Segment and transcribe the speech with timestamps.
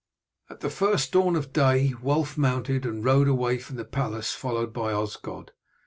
[0.49, 4.73] At the first dawn of day Wulf mounted, and rode away from the palace followed
[4.73, 5.51] by Osgod.